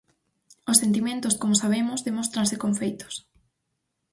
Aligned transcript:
Os 0.71 0.79
sentimentos 0.83 1.35
–como 1.37 1.59
sabemos– 1.61 2.05
demóstranse 2.07 2.55
con 2.61 2.71
feitos. 2.79 3.15